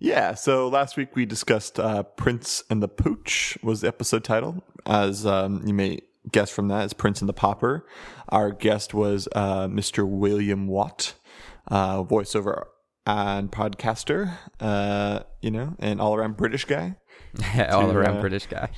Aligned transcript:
Yeah, 0.00 0.34
so 0.34 0.68
last 0.68 0.96
week 0.96 1.14
we 1.16 1.26
discussed 1.26 1.78
uh, 1.80 2.02
Prince 2.02 2.62
and 2.70 2.82
the 2.82 2.88
Pooch 2.88 3.58
was 3.62 3.80
the 3.80 3.88
episode 3.88 4.24
title. 4.24 4.62
As 4.86 5.26
um, 5.26 5.62
you 5.66 5.74
may 5.74 6.00
guess 6.30 6.50
from 6.50 6.68
that, 6.68 6.84
is 6.84 6.92
Prince 6.92 7.20
and 7.20 7.28
the 7.28 7.32
Pauper. 7.32 7.86
Our 8.28 8.52
guest 8.52 8.94
was 8.94 9.28
uh, 9.34 9.66
Mr. 9.66 10.08
William 10.08 10.66
Watt, 10.68 11.14
uh, 11.68 12.04
voiceover 12.04 12.64
and 13.06 13.50
podcaster, 13.50 14.36
uh, 14.60 15.20
you 15.40 15.50
know, 15.50 15.74
an 15.78 15.98
all 15.98 16.14
around 16.14 16.36
British 16.36 16.66
guy 16.66 16.96
All 17.70 17.90
around 17.90 18.18
uh, 18.18 18.20
British 18.20 18.46
guy. 18.46 18.70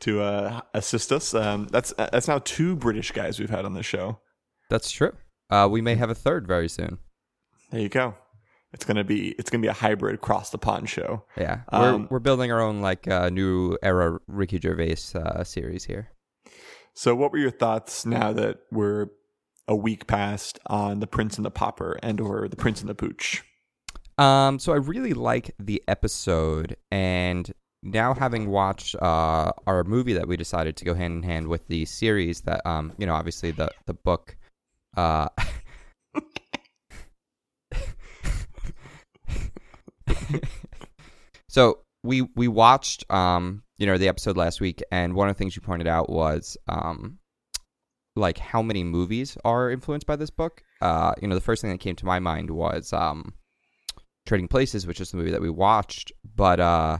to 0.00 0.20
uh, 0.20 0.60
assist 0.74 1.12
us. 1.12 1.34
Um, 1.34 1.68
that's 1.70 1.92
that's 1.96 2.28
now 2.28 2.38
two 2.38 2.76
British 2.76 3.12
guys 3.12 3.38
we've 3.38 3.50
had 3.50 3.64
on 3.64 3.74
the 3.74 3.82
show. 3.82 4.20
That's 4.70 4.90
true. 4.90 5.12
Uh, 5.50 5.68
we 5.70 5.80
may 5.80 5.94
have 5.94 6.10
a 6.10 6.14
third 6.14 6.46
very 6.46 6.68
soon. 6.68 6.98
There 7.70 7.80
you 7.80 7.88
go. 7.88 8.14
It's 8.76 8.84
gonna 8.84 9.04
be 9.04 9.30
it's 9.38 9.48
gonna 9.48 9.62
be 9.62 9.68
a 9.68 9.72
hybrid 9.72 10.20
cross 10.20 10.50
the 10.50 10.58
pond 10.58 10.90
show. 10.90 11.24
Yeah, 11.34 11.60
we're 11.72 11.94
Um, 11.94 12.08
we're 12.10 12.18
building 12.18 12.52
our 12.52 12.60
own 12.60 12.82
like 12.82 13.08
uh, 13.08 13.30
new 13.30 13.78
era 13.82 14.18
Ricky 14.26 14.60
Gervais 14.60 14.98
uh, 15.14 15.42
series 15.44 15.84
here. 15.84 16.10
So, 16.92 17.14
what 17.14 17.32
were 17.32 17.38
your 17.38 17.50
thoughts 17.50 18.04
now 18.04 18.34
that 18.34 18.58
we're 18.70 19.06
a 19.66 19.74
week 19.74 20.06
past 20.06 20.58
on 20.66 21.00
the 21.00 21.06
Prince 21.06 21.38
and 21.38 21.46
the 21.46 21.50
Pauper 21.50 21.98
and 22.02 22.20
or 22.20 22.48
the 22.48 22.56
Prince 22.56 22.82
and 22.82 22.90
the 22.90 22.94
Pooch? 22.94 23.42
Um, 24.18 24.58
so 24.58 24.74
I 24.74 24.76
really 24.76 25.14
like 25.14 25.52
the 25.58 25.82
episode, 25.88 26.76
and 26.90 27.50
now 27.82 28.12
having 28.12 28.50
watched 28.50 28.94
uh, 28.96 29.52
our 29.66 29.84
movie 29.84 30.12
that 30.12 30.28
we 30.28 30.36
decided 30.36 30.76
to 30.76 30.84
go 30.84 30.92
hand 30.92 31.14
in 31.14 31.22
hand 31.22 31.48
with 31.48 31.66
the 31.68 31.86
series 31.86 32.42
that 32.42 32.60
um, 32.66 32.92
you 32.98 33.06
know, 33.06 33.14
obviously 33.14 33.52
the 33.52 33.70
the 33.86 33.94
book. 33.94 34.36
Uh, 34.98 35.30
so 41.48 41.80
we 42.02 42.22
we 42.36 42.48
watched 42.48 43.10
um, 43.10 43.62
you 43.78 43.86
know, 43.86 43.98
the 43.98 44.08
episode 44.08 44.36
last 44.36 44.60
week, 44.60 44.82
and 44.90 45.14
one 45.14 45.28
of 45.28 45.36
the 45.36 45.38
things 45.38 45.56
you 45.56 45.62
pointed 45.62 45.86
out 45.86 46.08
was 46.08 46.56
um, 46.68 47.18
like 48.14 48.38
how 48.38 48.62
many 48.62 48.84
movies 48.84 49.36
are 49.44 49.70
influenced 49.70 50.06
by 50.06 50.16
this 50.16 50.30
book. 50.30 50.62
Uh, 50.80 51.14
you 51.20 51.28
know, 51.28 51.34
the 51.34 51.40
first 51.40 51.62
thing 51.62 51.70
that 51.70 51.80
came 51.80 51.96
to 51.96 52.06
my 52.06 52.18
mind 52.18 52.50
was 52.50 52.92
um. 52.92 53.34
Trading 54.26 54.48
Places, 54.48 54.88
which 54.88 55.00
is 55.00 55.12
the 55.12 55.16
movie 55.16 55.30
that 55.30 55.40
we 55.40 55.50
watched. 55.50 56.10
But 56.34 56.58
uh, 56.58 56.98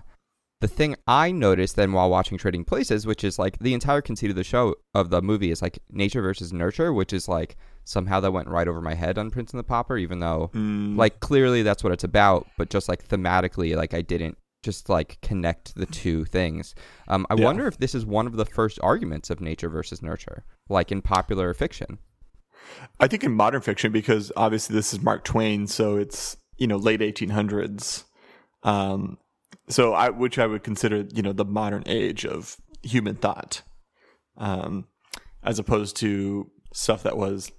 the 0.60 0.68
thing 0.68 0.96
I 1.06 1.32
noticed 1.32 1.76
then 1.76 1.92
while 1.92 2.08
watching 2.08 2.38
Trading 2.38 2.64
Places, 2.64 3.06
which 3.06 3.22
is 3.24 3.38
like 3.38 3.58
the 3.58 3.74
entire 3.74 4.00
conceit 4.00 4.30
of 4.30 4.36
the 4.36 4.44
show 4.44 4.74
of 4.94 5.10
the 5.10 5.20
movie 5.20 5.50
is 5.50 5.60
like 5.60 5.78
nature 5.90 6.22
versus 6.22 6.52
nurture, 6.52 6.92
which 6.92 7.12
is 7.12 7.28
like 7.28 7.56
somehow 7.84 8.20
that 8.20 8.32
went 8.32 8.48
right 8.48 8.66
over 8.66 8.80
my 8.80 8.94
head 8.94 9.18
on 9.18 9.30
Prince 9.30 9.52
and 9.52 9.58
the 9.58 9.64
Pauper, 9.64 9.98
even 9.98 10.20
though 10.20 10.50
Mm, 10.54 10.96
like 10.96 11.20
clearly 11.20 11.62
that's 11.62 11.84
what 11.84 11.92
it's 11.92 12.04
about, 12.04 12.46
but 12.56 12.70
just 12.70 12.88
like 12.88 13.06
thematically, 13.06 13.76
like 13.76 13.92
I 13.92 14.00
didn't 14.00 14.38
just 14.62 14.88
like 14.88 15.20
connect 15.20 15.74
the 15.76 15.86
two 15.86 16.24
things. 16.24 16.74
Um, 17.06 17.26
I 17.30 17.34
Yeah. 17.34 17.44
wonder 17.44 17.66
if 17.66 17.76
this 17.78 17.94
is 17.94 18.06
one 18.06 18.26
of 18.26 18.36
the 18.36 18.46
first 18.46 18.78
arguments 18.82 19.28
of 19.30 19.40
nature 19.42 19.68
versus 19.68 20.02
nurture, 20.02 20.44
like 20.70 20.90
in 20.90 21.02
popular 21.02 21.52
fiction. 21.52 21.98
I 22.98 23.06
think 23.08 23.22
in 23.22 23.32
modern 23.32 23.60
fiction, 23.60 23.92
because 23.92 24.32
obviously 24.36 24.74
this 24.74 24.92
is 24.94 25.00
Mark 25.02 25.22
Twain, 25.22 25.66
so 25.66 25.96
it's 25.96 26.38
you 26.56 26.66
know 26.66 26.76
late 26.78 27.00
1800s. 27.00 28.04
Um, 28.62 29.18
so 29.68 29.92
I, 29.92 30.10
which 30.10 30.38
I 30.38 30.46
would 30.46 30.62
consider 30.62 31.06
you 31.12 31.22
know 31.22 31.32
the 31.32 31.44
modern 31.44 31.82
age 31.86 32.24
of 32.24 32.56
human 32.82 33.16
thought, 33.16 33.62
um, 34.36 34.86
as 35.42 35.58
opposed 35.58 35.96
to 35.96 36.50
stuff 36.72 37.02
that 37.02 37.16
was 37.16 37.52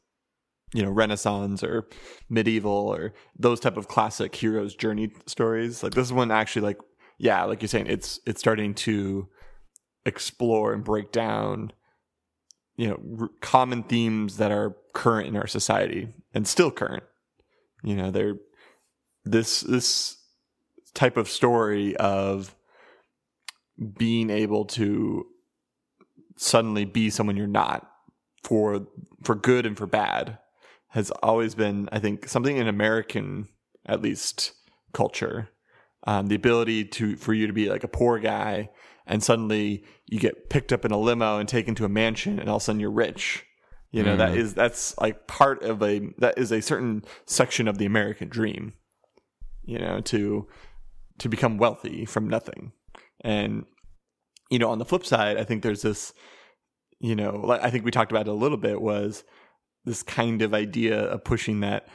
you 0.74 0.84
know 0.84 0.90
Renaissance 0.92 1.64
or 1.64 1.88
medieval 2.30 2.72
or 2.72 3.14
those 3.38 3.60
type 3.60 3.78
of 3.78 3.88
classic 3.88 4.36
heroes 4.36 4.76
journey 4.76 5.12
stories. 5.26 5.84
Like 5.84 5.94
this 5.94 6.12
one 6.12 6.32
actually 6.32 6.64
like 6.64 6.78
yeah, 7.18 7.44
like 7.46 7.62
you're 7.62 7.70
saying, 7.70 7.88
it's 7.88 8.20
it's 8.26 8.40
starting 8.40 8.74
to 8.76 9.28
explore 10.06 10.74
and 10.74 10.84
break 10.84 11.12
down 11.12 11.72
you 12.78 12.88
know 12.88 13.00
r- 13.20 13.30
common 13.42 13.84
themes 13.84 14.38
that 14.38 14.52
are 14.52 14.78
current 14.94 15.28
in 15.28 15.36
our 15.36 15.48
society 15.48 16.08
and 16.34 16.48
still 16.48 16.72
current 16.72 17.04
you 17.84 17.96
know 17.96 18.10
they're 18.10 18.36
this 19.26 19.62
this 19.62 20.17
type 20.98 21.16
of 21.16 21.30
story 21.30 21.96
of 21.98 22.56
being 23.98 24.30
able 24.32 24.66
to 24.66 25.26
suddenly 26.36 26.86
be 26.86 27.10
someone 27.12 27.38
you're 27.38 27.46
not 27.48 27.88
for 28.44 28.88
for 29.24 29.36
good 29.36 29.66
and 29.66 29.78
for 29.78 29.86
bad 29.86 30.40
has 30.90 31.12
always 31.22 31.54
been 31.54 31.88
i 31.92 32.00
think 32.00 32.28
something 32.28 32.58
in 32.58 32.68
american 32.68 33.48
at 33.86 34.02
least 34.02 34.54
culture 34.94 35.50
um, 36.06 36.28
the 36.28 36.36
ability 36.36 36.86
to 36.86 37.16
for 37.16 37.34
you 37.34 37.46
to 37.48 37.54
be 37.54 37.70
like 37.70 37.84
a 37.84 37.88
poor 37.88 38.18
guy 38.20 38.70
and 39.06 39.24
suddenly 39.24 39.84
you 40.08 40.20
get 40.20 40.50
picked 40.50 40.74
up 40.74 40.84
in 40.86 40.92
a 40.92 40.98
limo 40.98 41.38
and 41.38 41.48
taken 41.50 41.76
to 41.76 41.86
a 41.86 41.90
mansion 41.90 42.40
and 42.40 42.50
all 42.50 42.56
of 42.58 42.62
a 42.62 42.66
sudden 42.66 42.80
you're 42.80 42.90
rich 42.92 43.46
you 43.92 44.02
know 44.04 44.18
that 44.18 44.32
Mm. 44.34 44.38
is 44.38 44.54
that's 44.56 44.98
like 44.98 45.28
part 45.28 45.62
of 45.64 45.84
a 45.84 46.02
that 46.18 46.38
is 46.38 46.52
a 46.52 46.62
certain 46.62 47.04
section 47.26 47.68
of 47.68 47.78
the 47.78 47.86
american 47.86 48.28
dream 48.30 48.74
you 49.64 49.78
know 49.80 50.02
to 50.02 50.48
to 51.20 51.30
become 51.30 51.58
wealthy 51.58 52.06
from 52.06 52.28
nothing 52.28 52.72
and 53.22 53.66
you 54.50 54.60
know 54.60 54.70
on 54.70 54.80
the 54.80 54.86
flip 54.86 55.06
side 55.06 55.38
i 55.38 55.44
think 55.44 55.64
there's 55.64 55.82
this 55.82 56.14
you 57.00 57.16
know 57.16 57.32
like 57.44 57.62
i 57.64 57.70
think 57.70 57.86
we 57.86 57.92
talked 57.92 58.12
about 58.12 58.28
it 58.28 58.32
a 58.32 58.34
little 58.34 58.58
bit 58.58 58.82
was 58.82 59.24
this 59.86 60.04
kind 60.04 60.42
of 60.42 60.54
idea 60.54 61.00
of 61.00 61.24
pushing 61.24 61.62
that 61.62 61.88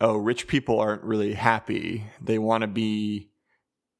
oh 0.00 0.16
rich 0.16 0.46
people 0.46 0.78
aren't 0.78 1.02
really 1.02 1.34
happy 1.34 2.04
they 2.20 2.38
want 2.38 2.62
to 2.62 2.68
be 2.68 3.30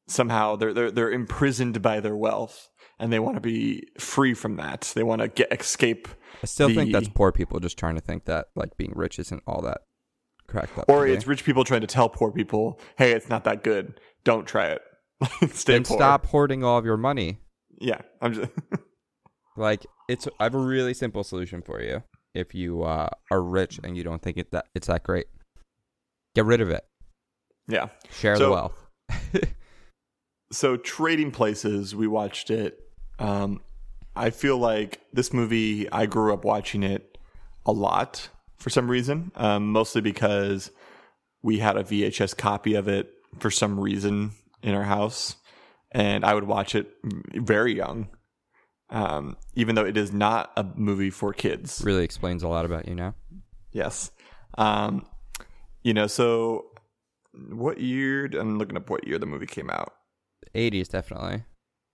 somehow 0.08 0.56
they're 0.56 0.72
they're 0.72 0.90
they're 0.90 1.10
imprisoned 1.10 1.80
by 1.82 2.00
their 2.00 2.16
wealth 2.16 2.68
and 2.98 3.12
they 3.12 3.18
want 3.18 3.36
to 3.36 3.40
be 3.40 3.86
free 3.98 4.34
from 4.34 4.56
that 4.56 4.92
they 4.94 5.02
want 5.02 5.20
to 5.20 5.28
get 5.28 5.52
escape 5.52 6.08
I 6.42 6.46
still 6.46 6.68
think 6.74 6.92
that's 6.92 7.08
poor 7.08 7.30
people 7.30 7.60
just 7.60 7.78
trying 7.78 7.94
to 7.94 8.00
think 8.00 8.24
that 8.24 8.46
like 8.54 8.76
being 8.76 8.92
rich 8.94 9.18
isn't 9.18 9.42
all 9.46 9.62
that 9.62 9.82
cracked 10.48 10.76
up. 10.76 10.84
or 10.88 11.00
to 11.00 11.06
be. 11.06 11.12
it's 11.12 11.26
rich 11.26 11.44
people 11.44 11.64
trying 11.64 11.80
to 11.82 11.86
tell 11.86 12.08
poor 12.08 12.32
people 12.32 12.80
hey 12.98 13.12
it's 13.12 13.28
not 13.28 13.44
that 13.44 13.62
good 13.62 13.98
don't 14.24 14.46
try 14.46 14.66
it 14.66 14.82
stay 15.50 15.74
then 15.74 15.84
poor 15.84 15.96
stop 15.96 16.26
hoarding 16.26 16.62
all 16.64 16.78
of 16.78 16.84
your 16.84 16.96
money. 16.96 17.38
yeah 17.80 18.00
i'm 18.20 18.32
just 18.32 18.50
Like 19.56 19.84
it's 20.08 20.26
I 20.40 20.44
have 20.44 20.54
a 20.54 20.58
really 20.58 20.94
simple 20.94 21.22
solution 21.22 21.60
for 21.60 21.82
you. 21.82 22.02
If 22.34 22.54
you 22.54 22.84
uh, 22.84 23.10
are 23.30 23.42
rich 23.42 23.78
and 23.84 23.98
you 23.98 24.02
don't 24.02 24.22
think 24.22 24.38
it 24.38 24.50
that 24.52 24.64
it's 24.74 24.86
that 24.86 25.02
great, 25.02 25.26
get 26.34 26.46
rid 26.46 26.62
of 26.62 26.70
it. 26.70 26.82
yeah 27.68 27.88
Share 28.10 28.38
the 28.38 28.50
wealth. 28.50 28.86
so 30.52 30.76
trading 30.78 31.30
places 31.30 31.94
we 31.94 32.06
watched 32.06 32.50
it 32.50 32.78
um 33.18 33.60
i 34.16 34.30
feel 34.30 34.58
like 34.58 35.00
this 35.12 35.32
movie 35.32 35.90
i 35.92 36.06
grew 36.06 36.32
up 36.32 36.44
watching 36.44 36.82
it 36.82 37.16
a 37.66 37.72
lot 37.72 38.28
for 38.58 38.68
some 38.70 38.90
reason 38.90 39.30
um 39.36 39.70
mostly 39.72 40.00
because 40.00 40.70
we 41.42 41.58
had 41.58 41.76
a 41.76 41.84
vhs 41.84 42.36
copy 42.36 42.74
of 42.74 42.88
it 42.88 43.10
for 43.38 43.50
some 43.50 43.78
reason 43.78 44.32
in 44.62 44.74
our 44.74 44.82
house 44.84 45.36
and 45.90 46.24
i 46.24 46.34
would 46.34 46.44
watch 46.44 46.74
it 46.74 46.90
very 47.34 47.74
young 47.74 48.08
um 48.90 49.36
even 49.54 49.74
though 49.74 49.84
it 49.84 49.96
is 49.96 50.12
not 50.12 50.52
a 50.56 50.64
movie 50.76 51.10
for 51.10 51.32
kids 51.32 51.82
Really 51.84 52.04
explains 52.04 52.42
a 52.42 52.48
lot 52.48 52.64
about 52.64 52.86
you 52.88 52.94
now. 52.94 53.14
Yes. 53.72 54.10
Um, 54.58 55.06
you 55.82 55.94
know, 55.94 56.06
so 56.06 56.66
what 57.50 57.80
year? 57.80 58.26
I'm 58.38 58.58
looking 58.58 58.76
up 58.76 58.90
what 58.90 59.06
year 59.06 59.18
the 59.18 59.26
movie 59.26 59.46
came 59.46 59.70
out. 59.70 59.94
80s 60.54 60.88
definitely. 60.88 61.44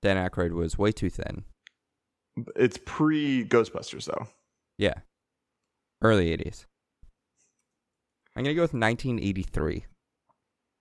Dan 0.03 0.17
Aykroyd 0.17 0.53
was 0.53 0.77
way 0.77 0.93
too 0.93 1.11
thin. 1.11 1.45
It's 2.57 2.79
pre 2.85 3.45
Ghostbusters, 3.45 4.05
though. 4.07 4.27
Yeah. 4.77 4.95
Early 6.03 6.37
80s. 6.37 6.67
I'm 8.37 8.45
going 8.45 8.55
to 8.55 8.59
go 8.59 8.63
with 8.63 8.75
1983. 8.75 9.87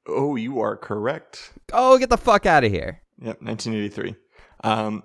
Oh, 0.07 0.35
you 0.35 0.61
are 0.61 0.77
correct. 0.77 1.53
Oh, 1.73 1.97
get 1.97 2.09
the 2.09 2.17
fuck 2.17 2.45
out 2.45 2.63
of 2.63 2.71
here. 2.71 3.01
Yep, 3.19 3.41
1983. 3.41 4.15
Um, 4.63 5.03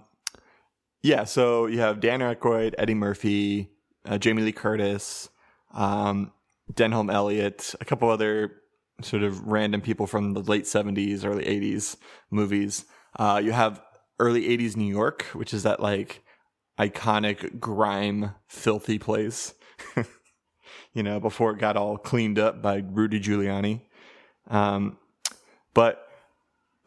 yeah, 1.03 1.25
so 1.25 1.67
you 1.67 1.81
have 1.81 2.01
Dan 2.01 2.21
Aykroyd, 2.21 2.75
Eddie 2.79 2.95
Murphy, 2.95 3.71
uh, 4.07 4.19
Jamie 4.19 4.43
Lee 4.43 4.53
Curtis, 4.53 5.29
um, 5.75 6.33
Denholm 6.73 7.13
Elliott, 7.13 7.75
a 7.81 7.85
couple 7.85 8.09
other 8.09 8.53
sort 9.03 9.23
of 9.23 9.47
random 9.47 9.81
people 9.81 10.07
from 10.07 10.33
the 10.33 10.41
late 10.43 10.65
70s, 10.65 11.25
early 11.25 11.45
80s 11.45 11.97
movies. 12.31 12.85
Uh, 13.19 13.41
you 13.43 13.53
have 13.53 13.83
early 14.21 14.43
80s 14.57 14.77
New 14.77 14.93
York, 14.93 15.23
which 15.33 15.53
is 15.53 15.65
that 15.65 15.81
like 15.81 16.23
iconic 16.79 17.59
grime, 17.59 18.35
filthy 18.47 18.99
place. 18.99 19.55
you 20.95 21.03
know, 21.03 21.19
before 21.19 21.53
it 21.53 21.59
got 21.59 21.77
all 21.77 21.99
cleaned 21.99 22.39
up 22.39 22.63
by 22.63 22.85
Rudy 22.87 23.21
Giuliani. 23.21 23.83
Um, 24.49 24.99
but 25.75 26.07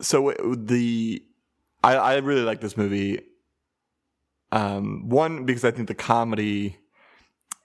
so 0.02 0.34
the 0.56 1.24
I, 1.84 1.96
I 1.96 2.16
really 2.18 2.42
like 2.42 2.62
this 2.62 2.78
movie. 2.78 3.22
Um, 4.52 5.10
one 5.10 5.46
because 5.46 5.66
I 5.66 5.72
think 5.72 5.88
the 5.88 5.96
comedy, 5.96 6.78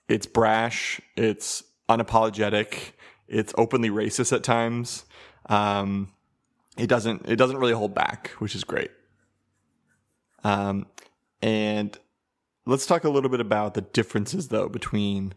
it's 0.07 0.25
brash, 0.25 0.99
it's 1.15 1.63
unapologetic, 1.89 2.91
it's 3.27 3.53
openly 3.57 3.89
racist 3.89 4.33
at 4.33 4.43
times. 4.43 5.05
Um, 5.47 6.13
it 6.77 6.87
doesn't 6.87 7.27
it 7.27 7.35
doesn't 7.35 7.57
really 7.57 7.73
hold 7.73 7.93
back, 7.93 8.29
which 8.39 8.55
is 8.55 8.63
great. 8.63 8.91
Um, 10.43 10.87
and 11.41 11.97
let's 12.65 12.85
talk 12.85 13.03
a 13.03 13.09
little 13.09 13.29
bit 13.29 13.39
about 13.39 13.73
the 13.73 13.81
differences 13.81 14.49
though 14.49 14.69
between 14.69 15.33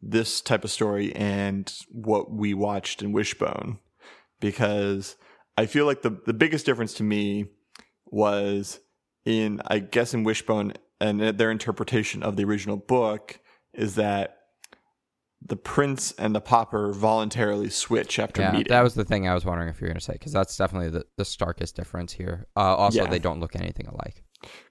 this 0.00 0.40
type 0.40 0.64
of 0.64 0.70
story 0.70 1.14
and 1.14 1.72
what 1.90 2.30
we 2.30 2.54
watched 2.54 3.02
in 3.02 3.12
Wishbone, 3.12 3.78
because 4.40 5.16
I 5.56 5.66
feel 5.66 5.86
like 5.86 6.02
the 6.02 6.20
the 6.26 6.34
biggest 6.34 6.66
difference 6.66 6.94
to 6.94 7.02
me 7.02 7.46
was 8.06 8.80
in 9.24 9.60
I 9.66 9.78
guess 9.80 10.14
in 10.14 10.24
Wishbone 10.24 10.74
and 11.00 11.20
their 11.20 11.50
interpretation 11.50 12.22
of 12.22 12.36
the 12.36 12.44
original 12.44 12.76
book 12.76 13.40
is 13.72 13.94
that 13.96 14.34
the 15.40 15.56
prince 15.56 16.12
and 16.18 16.34
the 16.34 16.40
pauper 16.40 16.92
voluntarily 16.92 17.70
switch 17.70 18.18
after 18.18 18.42
yeah, 18.42 18.50
meeting. 18.50 18.70
that 18.70 18.82
was 18.82 18.94
the 18.94 19.04
thing 19.04 19.28
I 19.28 19.34
was 19.34 19.44
wondering 19.44 19.68
if 19.68 19.80
you 19.80 19.84
were 19.84 19.90
going 19.90 20.00
to 20.00 20.04
say 20.04 20.14
because 20.14 20.32
that's 20.32 20.56
definitely 20.56 20.90
the, 20.90 21.04
the 21.16 21.24
starkest 21.24 21.76
difference 21.76 22.12
here. 22.12 22.48
Uh, 22.56 22.74
also, 22.74 23.04
Yeah. 23.04 23.10
they 23.10 23.20
don't 23.20 23.38
look 23.38 23.54
anything 23.54 23.86
alike. 23.86 24.24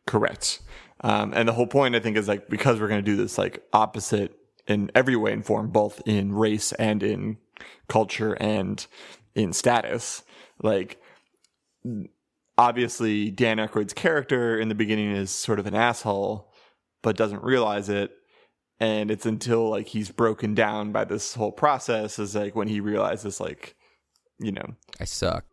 Correct. 0.06 0.60
Um, 1.02 1.32
and 1.34 1.48
the 1.48 1.54
whole 1.54 1.68
point, 1.68 1.96
I 1.96 2.02
think, 2.02 2.18
is 2.18 2.28
like 2.28 2.50
because 2.50 2.82
we're 2.82 2.90
going 2.90 3.04
to 3.04 3.12
do 3.12 3.16
this 3.16 3.38
like 3.38 3.64
opposite 3.72 4.36
in 4.68 4.92
every 4.94 5.16
way 5.16 5.32
and 5.32 5.46
form, 5.46 5.70
both 5.70 6.02
in 6.06 6.34
race 6.34 6.74
and 6.74 7.02
in 7.02 7.38
culture 7.88 8.34
and 8.34 8.86
in 9.38 9.54
status. 9.54 10.24
Like, 10.62 11.00
obviously, 12.58 13.32
Dan 13.32 13.58
Aykroyd's 13.58 13.94
character 13.94 14.60
in 14.60 14.68
the 14.68 14.76
beginning 14.76 15.12
is 15.12 15.32
sort 15.32 15.60
of 15.60 15.68
an 15.68 15.76
asshole, 15.76 16.52
but 17.04 17.16
doesn't 17.16 17.44
realize 17.44 17.88
it. 17.88 18.12
And 18.80 19.10
it's 19.10 19.26
until 19.26 19.70
like 19.70 19.88
he's 19.88 20.10
broken 20.12 20.54
down 20.54 20.92
by 20.92 21.06
this 21.06 21.34
whole 21.34 21.52
process 21.52 22.20
is 22.20 22.36
like 22.36 22.56
when 22.56 22.68
he 22.68 22.80
realizes 22.80 23.40
like, 23.40 23.76
you 24.40 24.52
know, 24.52 24.76
I 25.00 25.06
suck. 25.06 25.46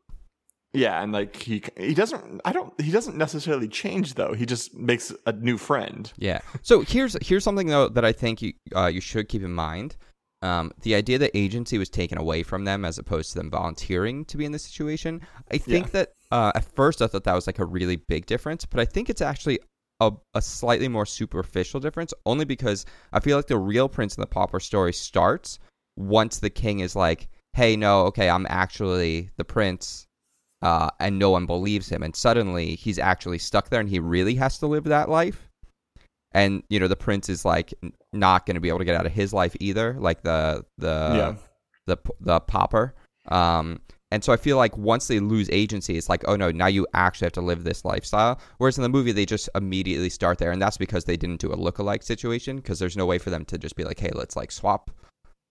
yeah, 0.75 1.03
and 1.03 1.13
like 1.13 1.37
he 1.37 1.63
he 1.79 1.95
doesn't 1.95 2.43
I 2.45 2.53
don't 2.53 2.79
he 2.79 2.91
doesn't 2.91 3.17
necessarily 3.17 3.69
change 3.69 4.15
though. 4.15 4.35
He 4.35 4.45
just 4.45 4.75
makes 4.75 5.11
a 5.25 5.33
new 5.33 5.57
friend. 5.57 6.13
Yeah. 6.19 6.41
So 6.63 6.81
here's 6.83 7.17
here's 7.27 7.45
something 7.45 7.69
though 7.69 7.89
that 7.89 8.05
I 8.05 8.13
think 8.13 8.43
you 8.43 8.53
uh, 8.77 8.87
you 8.89 9.01
should 9.01 9.29
keep 9.31 9.43
in 9.43 9.53
mind. 9.53 9.97
Um, 10.45 10.73
the 10.83 10.95
idea 10.95 11.17
that 11.19 11.31
agency 11.35 11.79
was 11.79 11.89
taken 11.89 12.19
away 12.19 12.43
from 12.43 12.65
them 12.65 12.85
as 12.85 12.99
opposed 12.99 13.33
to 13.33 13.39
them 13.39 13.51
volunteering 13.51 14.27
to 14.27 14.37
be 14.37 14.45
in 14.45 14.53
this 14.53 14.63
situation. 14.65 15.23
I 15.51 15.57
think 15.57 15.87
Yeah. 15.87 15.93
that 15.93 16.13
uh, 16.31 16.53
at 16.55 16.65
first 16.77 17.01
I 17.01 17.07
thought 17.07 17.25
that 17.25 17.35
was 17.35 17.47
like 17.47 17.59
a 17.61 17.65
really 17.65 17.97
big 17.97 18.27
difference, 18.27 18.67
but 18.67 18.79
I 18.79 18.85
think 18.85 19.09
it's 19.09 19.23
actually 19.23 19.59
a, 20.01 20.13
a 20.35 20.43
slightly 20.43 20.89
more 20.89 21.07
superficial 21.07 21.81
difference. 21.81 22.13
Only 22.27 22.45
because 22.45 22.85
I 23.13 23.21
feel 23.21 23.39
like 23.39 23.47
the 23.47 23.57
real 23.57 23.89
Prince 23.89 24.17
and 24.17 24.23
the 24.23 24.27
Pauper 24.27 24.61
story 24.61 24.93
starts 24.93 25.59
once 25.97 26.41
the 26.41 26.51
king 26.51 26.81
is 26.81 26.95
like, 26.95 27.29
"Hey, 27.55 27.75
no, 27.75 28.03
okay, 28.07 28.29
I'm 28.29 28.47
actually 28.51 29.31
the 29.39 29.45
prince." 29.45 30.07
Uh, 30.61 30.91
and 30.99 31.19
no 31.19 31.31
one 31.31 31.47
believes 31.47 31.89
him, 31.91 32.03
and 32.03 32.17
suddenly 32.17 32.75
he's 32.75 32.99
actually 32.99 33.39
stuck 33.39 33.69
there, 33.69 33.81
and 33.81 33.89
he 33.89 33.99
really 33.99 34.35
has 34.35 34.59
to 34.59 34.67
live 34.67 34.85
that 34.85 35.09
life 35.09 35.44
and 36.35 36.63
you 36.69 36.79
know 36.79 36.89
the 36.89 36.97
prince 36.97 37.29
is 37.29 37.45
like 37.45 37.73
not 38.13 38.45
going 38.45 38.55
to 38.57 38.61
be 38.61 38.69
able 38.69 38.79
to 38.79 38.85
get 38.85 38.95
out 38.97 39.07
of 39.07 39.13
his 39.13 39.33
life 39.33 39.57
either 39.61 39.97
like 39.99 40.23
the 40.23 40.65
the 40.79 41.13
Yeah. 41.17 41.35
the 41.87 41.97
the 42.21 42.41
pauper 42.41 42.95
um 43.29 43.81
and 44.11 44.23
so 44.23 44.33
i 44.33 44.37
feel 44.37 44.57
like 44.57 44.77
once 44.77 45.07
they 45.09 45.21
lose 45.21 45.49
agency 45.51 45.97
it's 45.97 46.09
like 46.09 46.23
oh 46.29 46.37
no 46.37 46.51
now 46.51 46.67
you 46.67 46.87
actually 46.95 47.25
have 47.27 47.33
to 47.33 47.41
live 47.41 47.65
this 47.65 47.85
lifestyle 47.85 48.39
whereas 48.59 48.77
in 48.77 48.83
the 48.83 48.89
movie 48.89 49.13
they 49.13 49.25
just 49.25 49.49
immediately 49.55 50.11
start 50.11 50.39
there 50.39 50.53
and 50.53 50.61
that's 50.61 50.77
because 50.77 51.05
they 51.05 51.17
didn't 51.17 51.41
do 51.41 51.53
a 51.53 51.57
look-alike 51.57 52.03
situation 52.03 52.57
because 52.57 52.79
there's 52.79 52.97
no 52.97 53.07
way 53.07 53.19
for 53.19 53.31
them 53.31 53.45
to 53.45 53.57
just 53.57 53.77
be 53.77 53.85
like 53.85 53.99
hey 53.99 54.11
let's 54.15 54.37
like 54.37 54.53
swap 54.53 54.91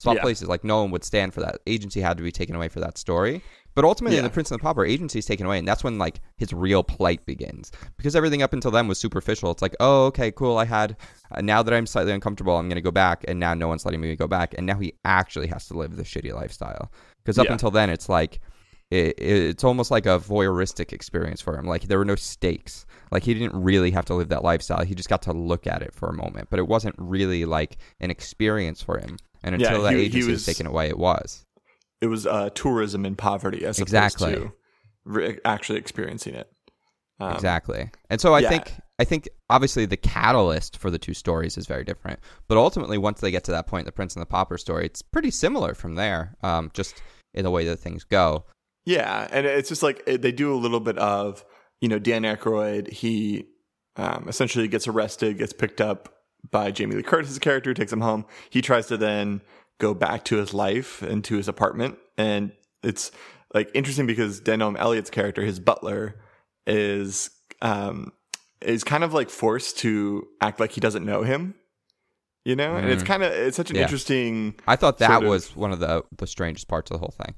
swap 0.04 0.16
Yeah. 0.18 0.22
places 0.22 0.48
like 0.50 0.64
no 0.64 0.82
one 0.82 0.92
would 0.92 1.04
stand 1.04 1.34
for 1.34 1.40
that. 1.42 1.60
Agency 1.66 2.02
had 2.02 2.18
to 2.18 2.24
be 2.24 2.32
taken 2.32 2.56
away 2.56 2.68
for 2.68 2.80
that 2.82 2.98
story. 2.98 3.42
But 3.76 3.86
ultimately 3.86 4.18
in 4.18 4.24
Yeah. 4.24 4.28
the 4.28 4.34
prince 4.34 4.52
and 4.52 4.60
the 4.60 4.62
pauper 4.62 4.86
agency 4.86 5.18
is 5.20 5.26
taken 5.26 5.46
away 5.48 5.58
and 5.58 5.68
that's 5.68 5.84
when 5.84 5.98
like 5.98 6.20
his 6.38 6.54
real 6.54 6.84
plight 6.84 7.26
begins. 7.26 7.72
Because 7.98 8.16
everything 8.16 8.44
up 8.44 8.54
until 8.54 8.70
then 8.70 8.88
was 8.88 9.00
superficial. 9.00 9.50
It's 9.52 9.62
like 9.64 9.76
oh 9.80 10.06
okay 10.08 10.30
cool 10.32 10.58
i 10.58 10.66
had 10.66 10.96
uh, 11.32 11.42
now 11.42 11.64
that 11.64 11.74
i'm 11.74 11.88
slightly 11.88 12.12
uncomfortable 12.12 12.56
i'm 12.58 12.68
going 12.70 12.76
to 12.76 12.82
go 12.82 12.92
back 12.92 13.24
and 13.28 13.40
now 13.40 13.54
no 13.56 13.68
one's 13.68 13.86
letting 13.86 14.02
me 14.02 14.16
go 14.16 14.28
back. 14.28 14.54
And 14.58 14.68
now 14.68 14.78
he 14.78 14.94
actually 15.06 15.48
has 15.48 15.68
to 15.70 15.74
live 15.74 15.96
the 15.96 16.04
shitty 16.04 16.34
lifestyle. 16.34 16.92
Because 17.24 17.40
up 17.40 17.46
Yeah. 17.48 17.54
until 17.54 17.72
then 17.72 17.90
it's 17.90 18.10
like 18.10 18.40
it, 18.92 19.16
it's 19.18 19.64
almost 19.64 19.90
like 19.90 20.06
a 20.06 20.20
voyeuristic 20.20 20.94
experience 20.94 21.42
for 21.42 21.58
him. 21.58 21.66
Like 21.66 21.84
there 21.84 21.98
were 21.98 22.06
no 22.06 22.16
stakes. 22.16 22.86
Like 23.12 23.24
he 23.24 23.34
didn't 23.34 23.60
really 23.60 23.90
have 23.90 24.06
to 24.06 24.14
live 24.14 24.30
that 24.30 24.44
lifestyle. 24.44 24.86
He 24.86 24.94
just 24.94 25.10
got 25.10 25.24
to 25.24 25.34
look 25.34 25.66
at 25.66 25.82
it 25.82 25.96
for 25.96 26.10
a 26.10 26.14
moment. 26.14 26.50
But 26.52 26.60
it 26.60 26.68
wasn't 26.68 26.94
really 27.00 27.46
like 27.46 27.78
an 28.02 28.12
experience 28.12 28.84
for 28.84 29.00
him 29.00 29.18
and 29.44 29.56
until 29.56 29.84
that 29.84 29.94
he- 29.94 30.00
he 30.00 30.06
agency 30.06 30.28
was, 30.32 30.36
was- 30.36 30.46
taken 30.46 30.66
away 30.68 30.88
it 30.90 30.98
was 30.98 31.46
It 32.02 32.08
was 32.08 32.26
uh, 32.28 32.50
tourism 32.54 33.06
in 33.06 33.16
poverty 33.16 33.66
as 33.66 33.80
Exactly. 33.80 34.34
opposed 34.34 34.48
to 34.50 34.54
re- 35.06 35.40
actually 35.46 35.80
experiencing 35.80 36.36
it. 36.36 36.50
Um, 37.20 37.34
exactly. 37.34 37.90
And 38.10 38.20
so 38.20 38.34
I 38.34 38.40
yeah. 38.40 38.50
think 38.50 38.72
I 39.00 39.06
think 39.06 39.30
obviously 39.50 39.86
the 39.86 39.98
catalyst 39.98 40.78
for 40.78 40.90
the 40.90 40.98
two 40.98 41.14
stories 41.14 41.58
is 41.58 41.68
very 41.68 41.84
different, 41.84 42.20
but 42.48 42.58
ultimately 42.58 42.98
once 42.98 43.22
they 43.22 43.32
get 43.32 43.44
to 43.46 43.52
that 43.52 43.68
point, 43.68 43.86
the 43.86 43.92
Prince 43.92 44.16
and 44.16 44.22
the 44.22 44.26
Pauper 44.28 44.58
story, 44.58 44.86
it's 44.86 45.02
pretty 45.02 45.32
similar 45.32 45.74
from 45.74 45.96
there. 45.96 46.36
Um, 46.44 46.72
just 46.74 47.02
in 47.34 47.44
the 47.44 47.52
way 47.52 47.66
that 47.66 47.78
things 47.78 48.04
go. 48.04 48.46
Yeah, 48.86 49.28
and 49.32 49.46
it's 49.46 49.70
just 49.70 49.82
like 49.84 50.06
they 50.06 50.32
do 50.32 50.54
a 50.54 50.58
little 50.58 50.80
bit 50.80 50.98
of 50.98 51.46
you 51.82 51.88
know 51.88 52.00
Dan 52.00 52.24
Aykroyd. 52.24 52.92
He 52.92 53.46
um, 53.96 54.26
essentially 54.28 54.68
gets 54.68 54.88
arrested, 54.88 55.38
gets 55.38 55.54
picked 55.54 55.80
up 55.82 56.10
by 56.52 56.72
Jamie 56.72 56.96
Lee 56.96 57.04
Curtis's 57.04 57.40
character, 57.40 57.70
who 57.70 57.74
takes 57.74 57.92
him 57.94 58.02
home. 58.02 58.26
He 58.50 58.62
tries 58.62 58.88
to 58.88 58.98
then 58.98 59.42
go 59.80 59.94
back 59.94 60.24
to 60.26 60.38
his 60.38 60.54
life 60.54 61.02
and 61.02 61.24
to 61.26 61.36
his 61.38 61.48
apartment, 61.48 61.98
and 62.18 62.52
it's 62.84 63.12
like 63.54 63.70
interesting 63.74 64.06
because 64.08 64.42
Denholm 64.42 64.78
Elliott's 64.78 65.10
character, 65.10 65.44
his 65.44 65.60
butler, 65.60 66.16
is 66.68 67.30
um, 67.62 68.12
is 68.62 68.84
kind 68.84 69.04
of 69.04 69.14
like 69.14 69.30
forced 69.30 69.78
to 69.80 70.28
act 70.42 70.60
like 70.60 70.72
he 70.72 70.82
doesn't 70.82 71.06
know 71.06 71.24
him. 71.24 71.56
You 72.46 72.58
know, 72.58 72.76
and 72.76 72.90
it's 72.90 73.04
Mm. 73.04 73.08
kind 73.08 73.24
of 73.24 73.32
it's 73.32 73.56
such 73.56 73.70
an 73.70 73.78
Yeah. 73.78 73.84
interesting 73.84 74.56
I 74.68 74.76
thought 74.76 74.98
that 74.98 75.08
Sort 75.12 75.24
of. 75.24 75.30
was 75.30 75.56
one 75.56 75.72
of 75.72 75.80
the 75.80 76.04
the 76.18 76.28
strangest 76.28 76.68
parts 76.68 76.92
of 76.92 76.96
the 76.96 77.00
whole 77.00 77.14
thing. 77.18 77.36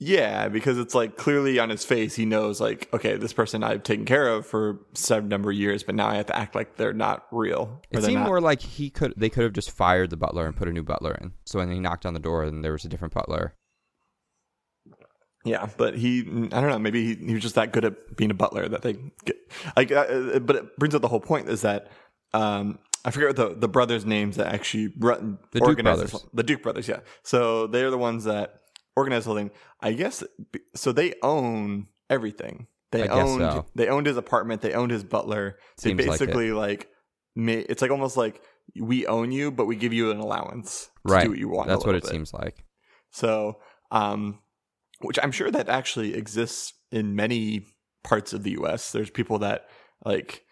Yeah, 0.00 0.48
because 0.48 0.78
it's 0.78 0.94
like 0.94 1.16
clearly 1.16 1.58
on 1.58 1.70
his 1.70 1.84
face, 1.84 2.14
he 2.14 2.24
knows 2.24 2.60
like, 2.60 2.88
okay, 2.94 3.16
this 3.16 3.32
person 3.32 3.64
I've 3.64 3.82
taken 3.82 4.04
care 4.04 4.28
of 4.28 4.46
for 4.46 4.78
some 4.94 5.26
number 5.26 5.50
of 5.50 5.56
years, 5.56 5.82
but 5.82 5.96
now 5.96 6.06
I 6.06 6.14
have 6.14 6.26
to 6.26 6.36
act 6.36 6.54
like 6.54 6.76
they're 6.76 6.92
not 6.92 7.26
real. 7.32 7.82
It 7.90 8.02
seemed 8.04 8.20
not- 8.20 8.26
more 8.26 8.40
like 8.40 8.60
he 8.60 8.90
could 8.90 9.14
they 9.16 9.28
could 9.28 9.42
have 9.42 9.52
just 9.52 9.72
fired 9.72 10.10
the 10.10 10.16
butler 10.16 10.46
and 10.46 10.54
put 10.56 10.68
a 10.68 10.72
new 10.72 10.84
butler 10.84 11.18
in. 11.20 11.32
So 11.44 11.58
when 11.58 11.72
he 11.72 11.80
knocked 11.80 12.06
on 12.06 12.14
the 12.14 12.20
door 12.20 12.44
and 12.44 12.64
there 12.64 12.72
was 12.72 12.84
a 12.84 12.88
different 12.88 13.12
butler. 13.12 13.54
yeah, 15.44 15.68
but 15.76 15.96
he, 15.96 16.20
I 16.20 16.60
don't 16.60 16.68
know, 16.68 16.78
maybe 16.78 17.04
he, 17.04 17.26
he 17.26 17.34
was 17.34 17.42
just 17.42 17.54
that 17.54 17.72
good 17.72 17.84
at 17.84 18.16
being 18.16 18.30
a 18.30 18.34
butler 18.34 18.68
that 18.68 18.82
they 18.82 18.94
get. 19.24 19.36
Like, 19.76 19.90
uh, 19.90 20.38
but 20.40 20.56
it 20.56 20.76
brings 20.76 20.94
up 20.94 21.02
the 21.02 21.08
whole 21.08 21.20
point 21.20 21.48
is 21.48 21.62
that 21.62 21.90
um, 22.34 22.78
I 23.04 23.10
forget 23.10 23.34
the 23.36 23.54
the 23.54 23.68
brothers' 23.68 24.04
names 24.04 24.36
that 24.36 24.52
actually 24.52 24.92
run 24.98 25.38
The 25.52 25.60
Duke 25.60 25.82
brothers. 25.82 26.24
the 26.34 26.42
Duke 26.42 26.62
brothers, 26.62 26.86
yeah. 26.86 27.00
So 27.22 27.66
they're 27.66 27.90
the 27.90 27.98
ones 27.98 28.24
that 28.24 28.60
organize 28.98 29.24
the 29.24 29.30
whole 29.30 29.38
thing. 29.38 29.50
I 29.80 29.92
guess 29.92 30.22
so. 30.74 30.92
They 30.92 31.14
own 31.22 31.86
everything. 32.10 32.66
They 32.90 33.06
I 33.08 33.20
owned 33.20 33.40
so. 33.40 33.66
they 33.74 33.88
owned 33.88 34.06
his 34.06 34.16
apartment. 34.16 34.60
They 34.62 34.72
owned 34.72 34.90
his 34.90 35.04
butler. 35.04 35.58
They 35.82 35.90
Seems 35.90 35.98
like 36.00 36.06
it. 36.06 36.10
basically 36.26 36.52
like, 36.52 36.88
it's 37.36 37.82
like 37.82 37.90
almost 37.90 38.16
like 38.16 38.42
we 38.80 39.06
own 39.06 39.30
you, 39.30 39.50
but 39.50 39.66
we 39.66 39.76
give 39.76 39.92
you 39.92 40.10
an 40.10 40.18
allowance 40.18 40.90
to 41.06 41.12
Right. 41.12 41.24
do 41.24 41.30
what 41.30 41.38
you 41.38 41.48
want. 41.48 41.68
That's 41.68 41.84
what 41.86 41.94
it 41.94 42.02
bit. 42.02 42.10
seems 42.10 42.32
like. 42.34 42.64
So, 43.10 43.60
um, 43.90 44.40
which 45.00 45.18
I'm 45.22 45.32
sure 45.32 45.50
that 45.50 45.68
actually 45.68 46.14
exists 46.14 46.72
in 46.90 47.14
many 47.14 47.66
parts 48.04 48.32
of 48.32 48.42
the 48.42 48.50
U.S. 48.52 48.90
There's 48.92 49.10
people 49.10 49.38
that 49.40 49.68
like, 50.04 50.44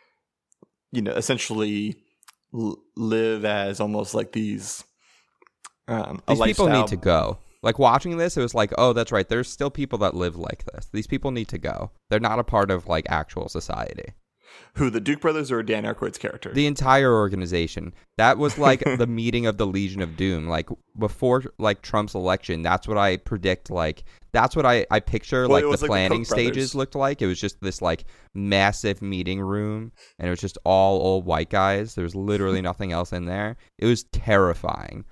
you 0.93 1.03
know, 1.03 1.13
essentially 1.13 1.97
l- 2.55 2.79
live 2.97 3.45
as 3.45 3.81
almost 3.81 4.15
like 4.15 4.33
these. 4.33 4.85
Um, 5.89 6.21
a 6.29 6.35
These 6.35 6.43
people 6.45 6.69
need 6.69 6.87
to 6.89 6.97
go. 6.97 7.39
Like 7.67 7.81
watching 7.81 8.17
this, 8.17 8.37
it 8.37 8.43
was 8.43 8.55
like, 8.55 8.73
oh, 8.79 8.93
that's 8.93 9.11
right. 9.11 9.29
There's 9.29 9.51
still 9.51 9.71
people 9.71 9.99
that 9.99 10.15
live 10.15 10.37
like 10.37 10.65
this. 10.67 10.89
These 10.93 11.09
people 11.09 11.33
need 11.33 11.49
to 11.49 11.59
go. 11.59 11.91
They're 12.09 12.21
not 12.21 12.39
a 12.39 12.45
part 12.45 12.71
of 12.71 12.87
like 12.87 13.07
actual 13.09 13.49
society. 13.49 14.15
Who 14.75 14.89
the 14.89 15.01
Duke 15.01 15.21
brothers 15.21 15.51
or 15.51 15.65
Dan 15.65 15.83
Aykroyd's 15.83 16.17
character? 16.17 16.53
The 16.53 16.69
entire 16.69 17.13
organization. 17.13 17.93
That 18.19 18.39
was 18.39 18.57
like 18.57 18.85
the 18.99 19.09
meeting 19.09 19.47
of 19.47 19.57
the 19.57 19.67
Legion 19.67 20.01
of 20.01 20.17
Doom. 20.17 20.47
Like 20.47 20.69
before, 20.97 21.43
like 21.59 21.83
Trump's 21.83 22.15
election. 22.15 22.63
That's 22.63 22.87
what 22.87 22.99
I 22.99 23.17
predict. 23.17 23.69
Like 23.69 24.05
that's 24.31 24.55
what 24.55 24.65
I 24.65 24.87
I 24.93 25.01
picture. 25.01 25.49
Well, 25.49 25.51
like 25.51 25.65
the 25.65 25.71
like 25.71 25.81
the 25.81 25.87
planning 25.89 26.23
brothers. 26.23 26.29
stages 26.29 26.75
looked 26.77 26.95
like. 26.95 27.21
It 27.21 27.27
was 27.27 27.41
just 27.41 27.61
this 27.61 27.83
like 27.83 28.05
massive 28.33 29.03
meeting 29.03 29.41
room, 29.41 29.91
and 30.21 30.29
it 30.29 30.31
was 30.31 30.41
just 30.41 30.57
all 30.63 31.01
old 31.01 31.25
white 31.27 31.51
guys. 31.51 31.97
There 31.97 32.05
was 32.05 32.15
literally 32.15 32.63
nothing 32.71 32.93
else 32.93 33.13
in 33.13 33.25
there. 33.25 33.57
It 33.77 33.87
was 33.87 34.05
terrifying. 34.05 35.05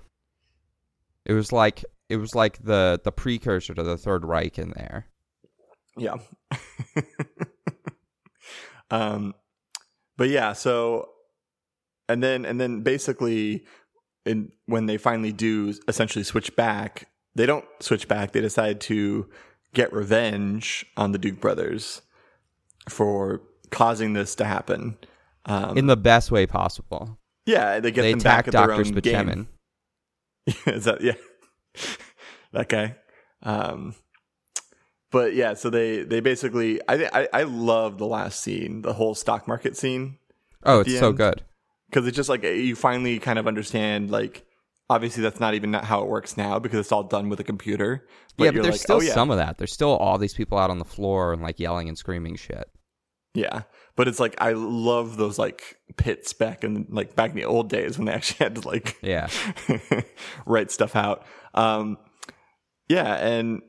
It 1.25 1.33
was 1.33 1.51
like 1.51 1.83
it 2.09 2.17
was 2.17 2.35
like 2.35 2.63
the 2.63 2.99
the 3.03 3.11
precursor 3.11 3.73
to 3.73 3.83
the 3.83 3.97
Third 3.97 4.25
Reich 4.25 4.57
in 4.59 4.71
there. 4.75 5.07
Yeah. 5.97 6.15
um 8.91 9.33
but 10.17 10.29
yeah, 10.29 10.53
so 10.53 11.09
and 12.07 12.21
then 12.23 12.45
and 12.45 12.59
then 12.59 12.81
basically 12.81 13.65
in 14.25 14.51
when 14.65 14.85
they 14.85 14.97
finally 14.97 15.31
do 15.31 15.73
essentially 15.87 16.23
switch 16.23 16.55
back, 16.55 17.09
they 17.35 17.45
don't 17.45 17.65
switch 17.79 18.07
back. 18.07 18.31
They 18.31 18.41
decide 18.41 18.81
to 18.81 19.29
get 19.73 19.91
revenge 19.93 20.85
on 20.97 21.11
the 21.11 21.17
Duke 21.17 21.39
brothers 21.39 22.01
for 22.89 23.41
causing 23.71 24.13
this 24.13 24.35
to 24.35 24.45
happen. 24.45 24.97
Um, 25.45 25.77
in 25.77 25.87
the 25.87 25.97
best 25.97 26.31
way 26.31 26.47
possible. 26.47 27.19
yeah, 27.45 27.79
they 27.79 27.91
get 27.91 28.01
they 28.01 28.11
them 28.11 28.19
back 28.19 28.47
at 28.47 28.53
their 28.53 28.67
Doctor 28.67 28.83
own 28.83 28.93
game. 28.93 29.47
Is 30.65 30.85
that 30.85 31.01
yeah? 31.01 31.13
that 32.53 32.69
guy. 32.69 32.95
Um, 33.43 33.95
but 35.11 35.33
yeah, 35.33 35.53
so 35.53 35.69
they 35.69 36.03
they 36.03 36.19
basically 36.19 36.79
I 36.87 37.05
I 37.13 37.27
I 37.33 37.43
love 37.43 37.97
the 37.97 38.07
last 38.07 38.41
scene, 38.41 38.81
the 38.81 38.93
whole 38.93 39.15
stock 39.15 39.47
market 39.47 39.77
scene, 39.77 40.17
Oh, 40.63 40.81
it's 40.81 40.97
so 40.97 41.09
end. 41.09 41.17
good. 41.17 41.43
because 41.89 42.07
it's 42.07 42.15
just 42.15 42.29
like 42.29 42.43
you 42.43 42.75
finally 42.75 43.19
kind 43.19 43.39
of 43.39 43.47
understand 43.47 44.11
like. 44.11 44.45
Obviously, 44.87 45.23
that's 45.23 45.39
not 45.39 45.55
even 45.55 45.73
how 45.73 46.03
it 46.03 46.07
works 46.07 46.37
now 46.37 46.59
because 46.59 46.77
it's 46.79 46.91
all 46.91 47.01
done 47.01 47.27
with 47.27 47.39
a 47.39 47.43
computer. 47.43 48.05
yeah, 48.05 48.11
but 48.37 48.53
you're 48.53 48.61
there's 48.61 48.75
like, 48.75 48.81
still 48.81 48.97
oh, 48.97 49.01
yeah. 49.01 49.13
some 49.15 49.31
of 49.31 49.37
that. 49.37 49.57
There's 49.57 49.73
still 49.73 49.89
all 49.95 50.19
these 50.19 50.35
people 50.35 50.59
out 50.59 50.69
on 50.69 50.77
the 50.77 50.85
floor 50.85 51.33
and 51.33 51.41
like 51.41 51.59
yelling 51.59 51.89
and 51.89 51.97
screaming 51.97 52.35
shit. 52.35 52.69
Yeah, 53.35 53.63
but 53.95 54.07
it's 54.07 54.19
like 54.19 54.35
I 54.39 54.53
love 54.53 55.17
those 55.17 55.37
like 55.37 55.77
pits 55.97 56.33
back 56.33 56.63
in 56.63 56.87
like 56.89 57.15
back 57.15 57.31
in 57.31 57.35
the 57.35 57.45
old 57.45 57.69
days 57.69 57.97
when 57.97 58.05
they 58.05 58.13
actually 58.13 58.37
had 58.45 58.55
to 58.55 58.67
like 58.67 58.97
Yeah. 59.01 59.29
write 60.45 60.71
stuff 60.71 60.95
out. 60.95 61.23
Um, 61.53 61.97
yeah, 62.89 63.15
and 63.15 63.61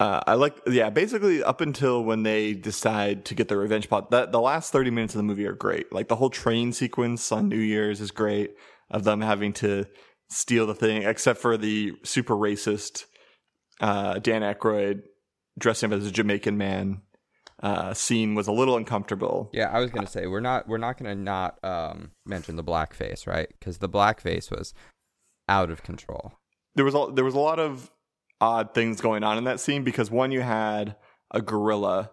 uh, 0.00 0.20
I 0.26 0.34
like 0.34 0.60
yeah, 0.66 0.90
basically 0.90 1.42
up 1.42 1.60
until 1.60 2.02
when 2.04 2.22
they 2.24 2.54
decide 2.54 3.24
to 3.26 3.34
get 3.34 3.48
the 3.48 3.56
revenge 3.56 3.88
plot. 3.88 4.10
That 4.10 4.32
the 4.32 4.40
last 4.40 4.72
thirty 4.72 4.90
minutes 4.90 5.14
of 5.14 5.18
the 5.18 5.22
movie 5.24 5.46
are 5.46 5.52
great. 5.54 5.92
Like 5.92 6.08
the 6.08 6.16
whole 6.16 6.30
train 6.30 6.72
sequence 6.72 7.30
on 7.32 7.48
New 7.48 7.58
Year's 7.58 8.00
is 8.00 8.10
great 8.10 8.52
of 8.90 9.04
them 9.04 9.20
having 9.20 9.52
to 9.54 9.86
steal 10.28 10.66
the 10.66 10.74
thing, 10.74 11.02
except 11.02 11.40
for 11.40 11.56
the 11.56 11.92
super 12.04 12.34
racist 12.34 13.04
uh, 13.80 14.18
Dan 14.18 14.42
Aykroyd 14.42 15.02
dressing 15.58 15.92
up 15.92 15.98
as 15.98 16.06
a 16.06 16.10
Jamaican 16.10 16.56
man. 16.56 17.02
Uh, 17.62 17.94
scene 17.94 18.34
was 18.34 18.48
a 18.48 18.52
little 18.52 18.76
uncomfortable. 18.76 19.48
Yeah, 19.52 19.70
I 19.70 19.78
was 19.78 19.90
gonna 19.90 20.08
say 20.08 20.26
we're 20.26 20.40
not 20.40 20.66
we're 20.66 20.78
not 20.78 20.98
gonna 20.98 21.14
not 21.14 21.62
um, 21.64 22.10
mention 22.26 22.56
the 22.56 22.64
blackface, 22.64 23.26
right? 23.26 23.48
Because 23.58 23.78
the 23.78 23.88
blackface 23.88 24.50
was 24.50 24.74
out 25.48 25.70
of 25.70 25.82
control. 25.82 26.32
there 26.74 26.84
was 26.84 26.94
a, 26.94 27.06
there 27.12 27.24
was 27.24 27.34
a 27.34 27.38
lot 27.38 27.60
of 27.60 27.90
odd 28.40 28.74
things 28.74 29.00
going 29.00 29.22
on 29.22 29.38
in 29.38 29.44
that 29.44 29.60
scene 29.60 29.84
because 29.84 30.10
one 30.10 30.32
you 30.32 30.40
had 30.40 30.96
a 31.30 31.40
gorilla 31.40 32.10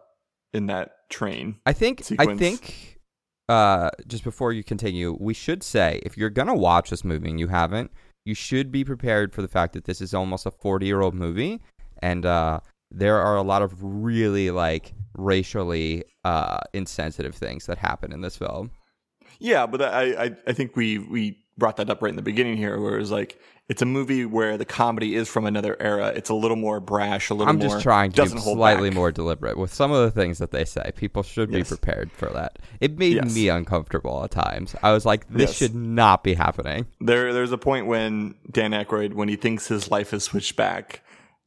in 0.54 0.68
that 0.68 1.10
train. 1.10 1.56
I 1.66 1.74
think 1.74 2.04
I 2.20 2.36
think 2.36 3.00
uh, 3.48 3.90
just 4.08 4.24
before 4.24 4.54
you 4.54 4.64
continue, 4.64 5.18
we 5.20 5.34
should 5.34 5.64
say 5.64 6.00
if 6.06 6.16
you're 6.16 6.30
gonna 6.30 6.56
watch 6.56 6.92
this 6.92 7.04
movie 7.04 7.30
and 7.30 7.40
you 7.40 7.48
haven't, 7.48 7.92
you 8.24 8.36
should 8.36 8.72
be 8.72 8.86
prepared 8.86 9.34
for 9.34 9.42
the 9.42 9.48
fact 9.48 9.74
that 9.74 9.86
this 9.86 10.02
is 10.02 10.14
almost 10.14 10.46
a 10.46 10.52
40 10.52 10.86
year 10.86 11.02
old 11.02 11.16
movie, 11.16 11.60
and 12.04 12.26
uh, 12.26 12.60
there 12.92 13.20
are 13.20 13.36
a 13.36 13.42
lot 13.42 13.64
of 13.64 13.74
really 13.82 14.52
like 14.52 14.94
racially 15.20 16.04
uh, 16.24 16.60
insensitive 16.74 17.36
things 17.36 17.66
that 17.68 17.78
happen 17.78 18.12
in 18.12 18.22
this 18.22 18.36
film. 18.38 18.72
Yeah, 19.40 19.66
but 19.68 19.82
I, 19.82 20.26
I 20.26 20.32
I 20.48 20.54
think 20.54 20.76
we 20.76 20.98
we 20.98 21.38
brought 21.58 21.78
that 21.78 21.90
up 21.90 22.02
right 22.02 22.10
in 22.10 22.16
the 22.16 22.22
beginning 22.22 22.58
here, 22.58 22.80
where 22.80 22.96
it 22.96 23.00
was 23.00 23.12
like 23.12 23.40
it's 23.70 23.82
a 23.82 23.86
movie 23.86 24.26
where 24.26 24.58
the 24.58 24.66
comedy 24.66 25.16
is 25.16 25.30
from 25.30 25.46
another 25.46 25.78
era. 25.80 26.08
It's 26.16 26.30
a 26.30 26.34
little 26.34 26.58
more 26.58 26.80
brash, 26.80 27.30
a 27.30 27.34
little 27.36 27.46
more. 27.46 27.50
I'm 27.54 27.60
more. 27.60 27.70
just 27.70 27.84
trying 27.84 28.12
to 28.14 28.24
be 28.24 28.28
slightly 28.30 28.90
back. 28.90 28.96
more 28.96 29.12
deliberate 29.12 29.58
with 29.58 29.72
some 29.74 29.92
of 29.92 30.02
the 30.02 30.10
things 30.12 30.40
that 30.40 30.52
they 30.52 30.66
say. 30.66 30.92
People 30.96 31.22
should 31.24 31.52
be 31.52 31.60
Yes. 31.60 31.70
prepared 31.70 32.12
for 32.12 32.30
that. 32.30 32.58
It 32.82 32.98
made 32.98 33.14
Yes. 33.18 33.34
me 33.36 33.48
uncomfortable 33.50 34.24
at 34.24 34.32
times. 34.32 34.76
I 34.82 34.92
was 34.92 35.06
like, 35.06 35.28
this 35.30 35.52
Yes. 35.52 35.56
should 35.58 35.76
not 35.76 36.24
be 36.24 36.34
happening. 36.34 36.88
There 37.00 37.32
there's 37.32 37.52
a 37.52 37.58
point 37.60 37.86
when 37.86 38.36
Dan 38.52 38.72
Aykroyd, 38.72 39.14
when 39.14 39.30
he 39.30 39.36
thinks 39.36 39.68
his 39.68 39.92
life 39.92 40.14
is 40.14 40.24
switched 40.24 40.56
back, 40.56 41.02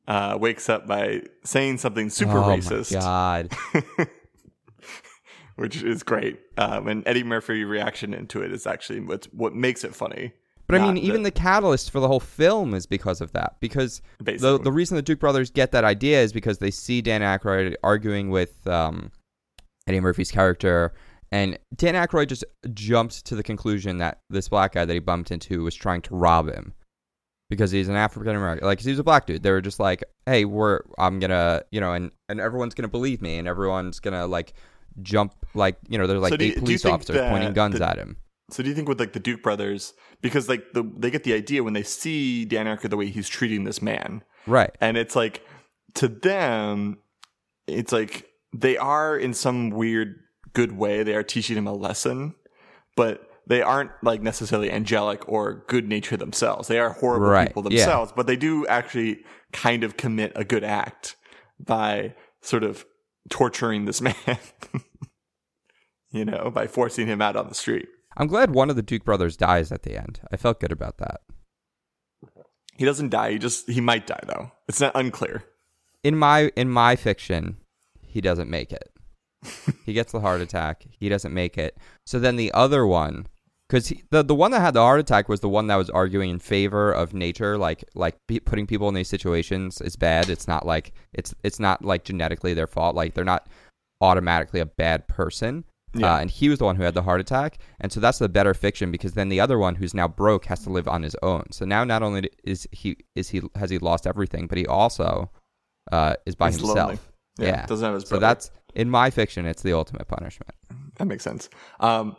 uh, 0.09 0.37
wakes 0.41 0.69
up 0.69 0.87
by 0.87 1.23
saying 1.45 1.79
something 1.79 2.11
super 2.11 2.39
oh 2.39 2.43
racist. 2.43 2.95
my 2.95 3.01
god. 3.01 4.09
which 5.57 5.83
is 5.83 6.03
great. 6.03 6.41
Um, 6.59 6.89
and 6.89 7.07
Eddie 7.07 7.25
Murphy 7.25 7.65
reaction 7.65 8.15
into 8.15 8.43
it 8.43 8.53
is 8.53 8.67
actually 8.67 9.01
what's 9.01 9.27
what 9.27 9.55
makes 9.55 9.85
it 9.85 9.95
funny. 9.95 10.33
But 10.69 10.81
I 10.81 10.87
mean, 10.87 10.97
even 10.97 11.23
the 11.23 11.31
catalyst 11.31 11.91
for 11.91 12.01
the 12.01 12.09
whole 12.09 12.21
film 12.21 12.73
is 12.73 12.87
because 12.87 13.21
of 13.21 13.33
that. 13.33 13.57
Because 13.61 14.01
the 14.19 14.25
Basically. 14.25 14.59
the 14.59 14.73
reason 14.73 14.97
the 14.97 15.03
Duke 15.03 15.21
brothers 15.21 15.51
get 15.51 15.73
that 15.73 15.85
idea 15.85 16.23
is 16.23 16.33
because 16.33 16.59
they 16.59 16.71
see 16.71 17.03
Dan 17.03 17.21
Aykroyd 17.21 17.75
arguing 17.83 18.31
with 18.31 18.67
um, 18.67 19.11
Eddie 19.87 20.01
Murphy's 20.01 20.31
character, 20.31 20.95
and 21.31 21.59
Dan 21.77 21.95
Aykroyd 21.95 22.29
just 22.29 22.45
jumps 22.73 23.21
to 23.23 23.35
the 23.35 23.43
conclusion 23.43 23.99
that 23.99 24.21
this 24.31 24.49
black 24.49 24.73
guy 24.73 24.85
that 24.85 24.93
he 24.93 24.99
bumped 24.99 25.31
into 25.31 25.63
was 25.63 25.75
trying 25.75 26.01
to 26.03 26.15
rob 26.15 26.49
him 26.49 26.73
because 27.53 27.71
he's 27.71 27.89
an 27.89 27.97
African 27.97 28.35
American, 28.35 28.67
Like, 28.67 28.81
he's 28.81 28.99
a 28.99 29.05
black 29.05 29.27
dude. 29.27 29.43
They 29.43 29.51
were 29.51 29.61
just 29.61 29.79
like, 29.79 30.03
"Hey, 30.25 30.47
we're 30.47 30.81
I'm 30.99 31.21
gonna, 31.21 31.63
you 31.71 31.81
know, 31.81 31.93
and 31.93 32.11
and 32.31 32.41
everyone's 32.41 32.75
gonna 32.75 32.89
believe 32.89 33.21
me, 33.21 33.37
and 33.39 33.47
everyone's 33.47 34.01
gonna 34.01 34.27
like 34.27 34.55
jump, 35.03 35.35
like 35.55 35.77
you 35.89 35.99
know, 35.99 36.07
there's 36.07 36.21
like 36.21 36.31
So 36.31 36.37
eight 36.41 36.55
you 36.57 36.61
police 36.61 36.85
officers 36.87 37.19
pointing 37.29 37.53
guns 37.53 37.79
the- 37.79 37.87
at 37.89 37.99
him." 37.99 38.17
So 38.51 38.63
do 38.63 38.69
you 38.71 38.75
think 38.75 38.89
with 38.89 38.99
like 39.01 39.13
the 39.13 39.21
Duke 39.21 39.43
brothers, 39.43 39.93
because 40.21 40.49
like 40.49 40.73
the 40.73 40.83
they 40.97 41.11
get 41.11 41.25
the 41.25 41.33
idea 41.35 41.63
when 41.63 41.73
they 41.75 41.83
see 41.83 42.45
Dan 42.45 42.67
Aykroyd 42.67 42.91
the 42.91 42.97
way 42.97 43.07
he's 43.09 43.29
treating 43.29 43.65
this 43.65 43.81
man, 43.83 44.23
Right. 44.47 44.71
and 44.81 44.97
it's 44.97 45.15
like 45.17 45.43
to 45.95 46.09
them, 46.09 46.99
it's 47.67 47.93
like 47.93 48.27
they 48.55 48.77
are 48.77 49.17
in 49.17 49.33
some 49.35 49.71
weird 49.71 50.17
good 50.55 50.73
way 50.73 51.03
they 51.03 51.15
are 51.15 51.23
teaching 51.23 51.57
him 51.57 51.67
a 51.67 51.73
lesson, 51.73 52.35
but 52.97 53.27
they 53.47 53.63
aren't 53.63 53.91
like 54.03 54.23
necessarily 54.23 54.71
angelic 54.71 55.29
or 55.29 55.65
good 55.69 55.89
nature 55.89 56.17
themselves. 56.17 56.69
They 56.69 56.79
are 56.79 56.91
horrible 56.91 57.27
Right, 57.27 57.49
people 57.49 57.65
yeah. 57.65 57.81
themselves, 57.81 58.13
but 58.15 58.27
they 58.27 58.37
do 58.37 58.67
actually 58.67 59.25
kind 59.53 59.85
of 59.85 59.97
commit 59.97 60.33
a 60.37 60.45
good 60.45 60.65
act 60.65 61.17
by 61.59 62.15
sort 62.41 62.63
of 62.65 62.85
torturing 63.31 63.85
this 63.85 64.01
man. 64.01 64.15
you 66.11 66.25
know, 66.25 66.51
by 66.51 66.67
forcing 66.67 67.07
him 67.07 67.21
out 67.23 67.37
on 67.37 67.49
the 67.49 67.55
street. 67.55 67.89
I'm 68.17 68.27
glad 68.27 68.51
one 68.51 68.69
of 68.71 68.77
the 68.77 68.83
Duke 68.83 69.05
brothers 69.05 69.37
dies 69.37 69.73
at 69.73 69.83
the 69.83 69.97
end. 69.97 70.21
I 70.31 70.37
felt 70.37 70.61
good 70.61 70.73
about 70.73 70.99
that. 70.99 71.21
He 72.77 72.85
doesn't 72.85 73.11
die. 73.11 73.33
He 73.33 73.39
just 73.39 73.69
he 73.71 73.81
might 73.81 74.07
die 74.07 74.21
though. 74.27 74.53
It's 74.69 74.81
not 74.81 74.93
unclear. 74.95 75.45
In 76.03 76.17
my 76.17 76.51
in 76.57 76.69
my 76.69 76.97
fiction, 76.97 77.57
he 78.03 78.21
doesn't 78.21 78.51
make 78.51 78.73
it. 78.73 78.92
he 79.85 79.93
gets 79.93 80.13
the 80.13 80.21
heart 80.21 80.41
attack. 80.41 80.85
He 80.91 81.09
doesn't 81.09 81.33
make 81.35 81.59
it. 81.59 81.77
So 82.07 82.19
then 82.19 82.37
the 82.37 82.53
other 82.53 82.87
one, 82.87 83.27
because 83.69 83.93
the 84.11 84.23
the 84.23 84.35
one 84.35 84.51
that 84.51 84.61
had 84.61 84.75
the 84.75 84.81
heart 84.81 85.01
attack 85.01 85.29
was 85.29 85.41
the 85.41 85.49
one 85.49 85.67
that 85.69 85.77
was 85.77 85.91
arguing 85.91 86.31
in 86.31 86.39
favor 86.39 86.93
of 86.93 87.15
nature, 87.15 87.57
like 87.59 87.85
like 87.95 88.17
putting 88.45 88.67
people 88.67 88.89
in 88.89 88.95
these 88.95 89.09
situations 89.09 89.81
is 89.81 89.97
bad. 89.97 90.29
It's 90.31 90.47
not 90.47 90.67
like 90.67 90.93
it's 91.13 91.35
it's 91.43 91.59
not 91.61 91.85
like 91.85 92.05
genetically 92.05 92.55
their 92.55 92.67
fault. 92.67 92.95
Like 92.95 93.15
they're 93.15 93.25
not 93.25 93.49
automatically 94.01 94.61
a 94.61 94.67
bad 94.67 95.07
person. 95.09 95.65
Yeah. 95.95 96.15
Uh, 96.15 96.19
and 96.21 96.31
he 96.31 96.49
was 96.49 96.59
the 96.59 96.65
one 96.65 96.77
who 96.77 96.85
had 96.85 96.95
the 96.95 97.03
heart 97.03 97.21
attack, 97.21 97.59
and 97.79 97.93
so 97.93 98.01
that's 98.01 98.19
the 98.19 98.29
better 98.29 98.55
fiction 98.55 98.91
because 98.91 99.13
then 99.13 99.29
the 99.29 99.41
other 99.41 99.59
one 99.59 99.75
who's 99.75 99.93
now 99.93 100.09
broke 100.09 100.47
has 100.47 100.61
to 100.61 100.71
live 100.71 100.89
on 100.89 101.03
his 101.03 101.15
own. 101.23 101.45
So 101.53 101.67
now 101.67 101.85
not 101.85 102.03
only 102.03 102.31
is 102.45 102.67
he 102.73 102.97
is 103.15 103.29
he 103.29 103.43
has 103.57 103.69
he 103.69 103.79
lost 103.79 104.07
everything, 104.07 104.47
but 104.47 104.57
he 104.57 104.67
also 104.67 105.31
uh, 105.91 106.15
is 106.25 106.35
by 106.35 106.49
He's 106.49 106.57
himself. 106.57 106.77
lonely. 106.77 106.99
Yeah, 107.39 107.47
Yeah. 107.47 107.67
doesn't 107.67 107.85
have 107.85 107.95
his 107.95 108.09
So 108.09 108.19
that's 108.19 108.51
in 108.75 108.91
my 108.91 109.11
fiction. 109.11 109.47
It's 109.47 109.62
the 109.62 109.73
ultimate 109.73 110.09
punishment. 110.09 110.55
That 110.99 111.07
makes 111.07 111.25
sense. 111.25 111.49
Um, 111.81 112.17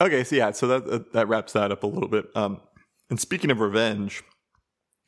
okay, 0.00 0.24
so 0.24 0.36
yeah, 0.36 0.50
so 0.52 0.66
that, 0.68 0.86
that 0.86 1.12
that 1.12 1.28
wraps 1.28 1.52
that 1.54 1.70
up 1.72 1.82
a 1.82 1.86
little 1.86 2.08
bit. 2.08 2.26
Um, 2.34 2.60
and 3.10 3.18
speaking 3.20 3.50
of 3.50 3.60
revenge, 3.60 4.22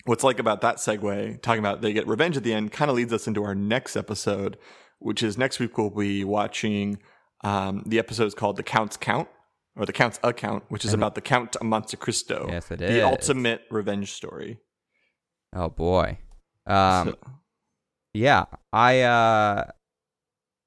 what's 0.05 0.25
like 0.25 0.39
about 0.39 0.61
that 0.63 0.77
segue, 0.77 1.41
talking 1.43 1.61
about 1.61 1.81
they 1.83 1.93
get 1.93 2.07
revenge 2.07 2.37
at 2.37 2.43
the 2.43 2.53
end, 2.53 2.73
kind 2.73 2.91
of 2.91 2.97
leads 2.97 3.13
us 3.13 3.27
into 3.27 3.45
our 3.45 3.55
next 3.55 3.97
episode, 3.97 4.59
which 4.99 5.23
is 5.23 5.39
next 5.39 5.59
week 5.61 5.79
we'll 5.79 5.91
be 5.91 6.25
watching. 6.25 6.99
Um, 7.45 7.83
the 7.87 7.99
episode 7.99 8.27
is 8.27 8.35
called 8.35 8.57
"The 8.57 8.63
Count's 8.63 8.97
Count" 8.97 9.29
or 9.77 9.85
"The 9.87 9.93
Count's 9.93 10.19
Account," 10.23 10.65
which 10.69 10.85
is 10.85 10.93
about 10.95 11.15
the 11.15 11.21
Count 11.21 11.57
of 11.57 11.63
Monte 11.67 11.97
Cristo. 11.97 12.47
Yes, 12.49 12.71
it 12.71 12.79
the 12.79 12.99
is. 12.99 13.03
ultimate 13.05 13.63
revenge 13.71 14.13
story. 14.13 14.59
Oh 15.55 15.69
boy. 15.69 16.19
Um, 16.67 17.09
So- 17.09 17.19
yeah, 18.15 18.45
I 18.73 19.01
uh, 19.01 19.65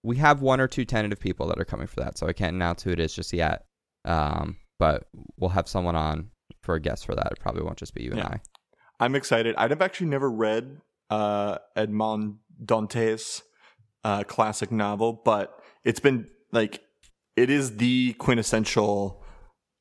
we 0.05 0.17
have 0.17 0.41
one 0.41 0.61
or 0.61 0.67
two 0.67 0.85
tentative 0.85 1.19
people 1.19 1.47
that 1.47 1.59
are 1.59 1.65
coming 1.65 1.87
for 1.87 1.99
that, 2.01 2.17
so 2.17 2.27
I 2.27 2.33
can't 2.33 2.53
announce 2.53 2.83
who 2.83 2.91
it 2.91 2.99
is 2.99 3.13
just 3.13 3.33
yet. 3.33 3.65
Um, 4.05 4.57
but 4.77 5.07
we'll 5.37 5.49
have 5.49 5.67
someone 5.67 5.95
on 5.95 6.29
for 6.61 6.75
a 6.75 6.79
guest 6.79 7.05
for 7.05 7.15
that. 7.15 7.27
It 7.31 7.39
probably 7.39 7.63
won't 7.63 7.77
just 7.77 7.95
be 7.95 8.03
you 8.03 8.11
and 8.11 8.21
I. 8.21 8.41
I'm 8.99 9.15
excited. 9.15 9.55
I've 9.57 9.81
actually 9.81 10.07
never 10.07 10.29
read 10.29 10.79
uh, 11.09 11.57
Edmond 11.75 12.35
Dantes' 12.63 13.41
uh, 14.03 14.23
classic 14.23 14.71
novel, 14.71 15.21
but 15.25 15.59
it's 15.83 15.99
been 15.99 16.27
like 16.51 16.81
it 17.35 17.49
is 17.49 17.77
the 17.77 18.13
quintessential 18.13 19.23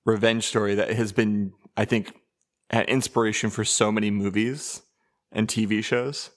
revenge 0.06 0.44
story 0.44 0.74
that 0.74 0.90
has 0.90 1.12
been, 1.12 1.52
I 1.76 1.84
think, 1.84 2.14
an 2.70 2.84
inspiration 2.86 3.50
for 3.50 3.64
so 3.64 3.92
many 3.92 4.10
movies 4.10 4.82
and 5.30 5.48
TV 5.48 5.84
shows 5.84 6.30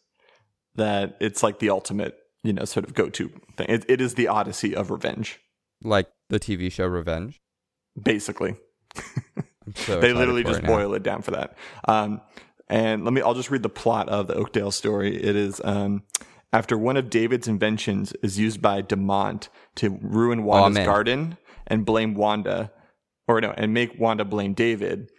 that 0.75 1.15
it's 1.19 1.41
like 1.41 1.59
the 1.59 1.69
ultimate, 1.69 2.15
you 2.47 2.53
know, 2.53 2.63
sort 2.65 2.85
of 2.85 2.93
go-to 2.93 3.29
thing. 3.57 3.67
It, 3.67 3.85
it 3.89 3.99
is 3.99 4.15
the 4.15 4.29
Odyssey 4.29 4.73
of 4.73 4.89
revenge, 4.89 5.39
Like 5.83 6.07
the 6.29 6.39
TV 6.39 6.71
show 6.71 6.85
Revenge. 6.87 7.41
basically. 8.01 8.55
So 9.75 9.99
they 9.99 10.13
literally 10.13 10.45
just 10.45 10.59
it 10.59 10.65
boil 10.65 10.93
it 10.93 11.03
down 11.03 11.21
for 11.21 11.31
that. 11.31 11.57
Um, 11.89 12.21
and 12.69 13.03
let 13.03 13.11
me, 13.13 13.21
I'll 13.21 13.33
just 13.33 13.51
read 13.51 13.63
the 13.63 13.69
plot 13.69 14.07
of 14.07 14.27
the 14.27 14.33
Oakdale 14.35 14.71
story. 14.71 15.21
It 15.21 15.35
is, 15.35 15.59
um, 15.61 16.03
after 16.53 16.77
one 16.77 16.95
of 16.95 17.09
David's 17.09 17.49
inventions 17.49 18.13
is 18.23 18.39
used 18.39 18.61
by 18.61 18.81
Damont 18.81 19.49
to 19.75 19.99
ruin 20.01 20.43
Wanda's 20.45 20.75
man. 20.75 20.85
garden 20.85 21.37
and 21.67 21.85
blame 21.85 22.13
Wanda, 22.15 22.71
or 23.27 23.41
no, 23.41 23.51
and 23.57 23.73
make 23.73 23.99
Wanda 23.99 24.23
blame 24.23 24.53
David. 24.53 25.09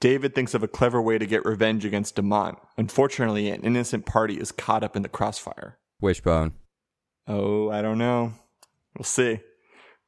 David 0.00 0.34
thinks 0.34 0.54
of 0.54 0.64
a 0.64 0.68
clever 0.68 1.00
way 1.00 1.16
to 1.18 1.26
get 1.26 1.44
revenge 1.44 1.84
against 1.84 2.16
Damont. 2.16 2.56
Unfortunately, 2.76 3.48
an 3.48 3.62
innocent 3.62 4.06
party 4.06 4.40
is 4.40 4.50
caught 4.50 4.82
up 4.82 4.96
in 4.96 5.02
the 5.02 5.08
crossfire. 5.08 5.78
Wishbone. 6.00 6.52
Oh, 7.26 7.70
I 7.70 7.82
don't 7.82 7.98
know. 7.98 8.32
We'll 8.96 9.04
see. 9.04 9.40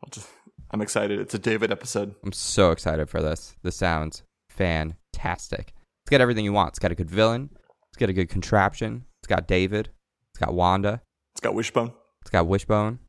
I'll 0.03 0.11
just, 0.11 0.29
I'm 0.71 0.81
excited. 0.81 1.21
It's 1.21 1.35
a 1.35 1.39
David 1.39 1.71
episode. 1.71 2.15
I'm 2.25 2.33
so 2.33 2.71
excited 2.71 3.11
for 3.11 3.21
this. 3.21 3.57
This 3.63 3.77
sounds 3.77 4.23
fantastic. 4.49 5.73
It's 6.03 6.11
got 6.11 6.21
everything 6.21 6.45
you 6.45 6.53
want. 6.53 6.71
It's 6.71 6.79
got 6.79 6.93
a 6.93 6.95
good 6.95 7.11
villain. 7.11 7.51
It's 7.89 7.99
got 7.99 8.09
a 8.09 8.15
good 8.15 8.29
contraption. 8.29 9.05
It's 9.21 9.29
got 9.29 9.47
David. 9.47 9.91
It's 10.33 10.39
got 10.39 10.55
Wanda. 10.55 11.03
It's 11.35 11.41
got 11.41 11.55
Wishbone. 11.55 11.93
It's 12.23 12.31
got 12.31 12.47
Wishbone. 12.47 13.01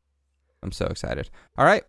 I'm 0.62 0.72
so 0.72 0.86
excited. 0.86 1.30
All 1.56 1.64
right. 1.64 1.84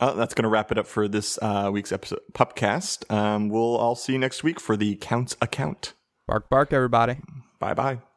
Oh, 0.00 0.14
that's 0.16 0.34
going 0.34 0.42
to 0.42 0.48
wrap 0.48 0.72
it 0.72 0.78
up 0.78 0.86
for 0.86 1.06
this 1.08 1.38
uh, 1.40 1.70
week's 1.72 1.92
episode 1.92 2.20
Pupcast. 2.32 3.10
Um, 3.12 3.48
we'll 3.48 3.76
all 3.76 3.94
see 3.94 4.14
you 4.14 4.18
next 4.18 4.42
week 4.42 4.58
for 4.58 4.76
the 4.76 4.96
Counts 4.96 5.36
account. 5.40 5.94
Bark, 6.26 6.48
bark, 6.50 6.72
everybody. 6.72 7.18
Bye 7.60 7.74
bye. 7.74 8.13